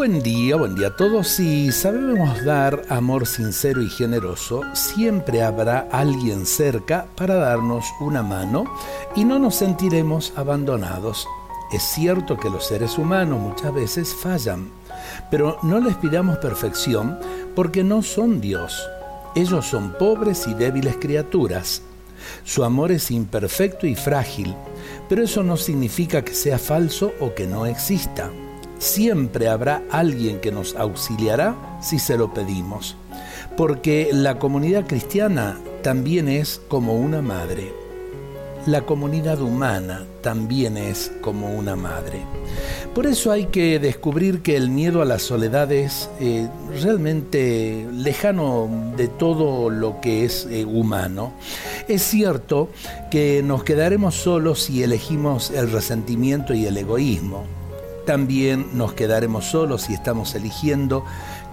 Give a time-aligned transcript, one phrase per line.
[0.00, 1.28] Buen día, buen día a todos.
[1.28, 8.64] Si sabemos dar amor sincero y generoso, siempre habrá alguien cerca para darnos una mano
[9.14, 11.28] y no nos sentiremos abandonados.
[11.70, 14.70] Es cierto que los seres humanos muchas veces fallan,
[15.30, 17.18] pero no les pidamos perfección
[17.54, 18.88] porque no son Dios.
[19.34, 21.82] Ellos son pobres y débiles criaturas.
[22.44, 24.54] Su amor es imperfecto y frágil,
[25.10, 28.30] pero eso no significa que sea falso o que no exista
[28.80, 32.96] siempre habrá alguien que nos auxiliará si se lo pedimos,
[33.56, 37.72] porque la comunidad cristiana también es como una madre.
[38.66, 42.20] La comunidad humana también es como una madre.
[42.94, 46.10] Por eso hay que descubrir que el miedo a la soledad es
[46.82, 51.32] realmente lejano de todo lo que es eh, humano.
[51.88, 52.68] Es cierto
[53.10, 57.59] que nos quedaremos solos si elegimos el resentimiento y el egoísmo
[58.10, 61.04] también nos quedaremos solos si estamos eligiendo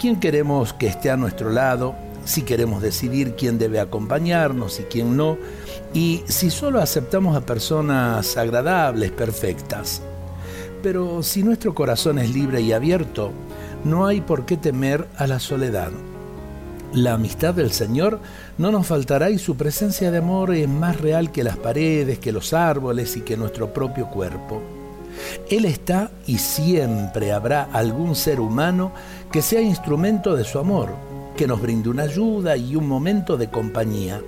[0.00, 5.18] quién queremos que esté a nuestro lado, si queremos decidir quién debe acompañarnos y quién
[5.18, 5.36] no,
[5.92, 10.00] y si solo aceptamos a personas agradables, perfectas.
[10.82, 13.32] Pero si nuestro corazón es libre y abierto,
[13.84, 15.90] no hay por qué temer a la soledad.
[16.94, 18.18] La amistad del Señor
[18.56, 22.32] no nos faltará y su presencia de amor es más real que las paredes, que
[22.32, 24.75] los árboles y que nuestro propio cuerpo.
[25.50, 28.92] Él está y siempre habrá algún ser humano
[29.30, 30.94] que sea instrumento de su amor,
[31.36, 34.20] que nos brinde una ayuda y un momento de compañía.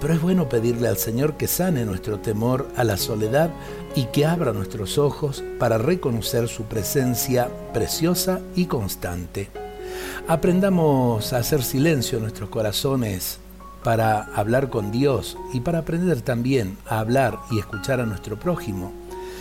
[0.00, 3.50] Pero es bueno pedirle al Señor que sane nuestro temor a la soledad
[3.94, 9.50] y que abra nuestros ojos para reconocer su presencia preciosa y constante.
[10.26, 13.38] Aprendamos a hacer silencio en nuestros corazones
[13.84, 18.92] para hablar con Dios y para aprender también a hablar y escuchar a nuestro prójimo